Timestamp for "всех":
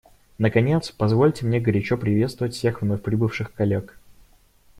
2.55-2.81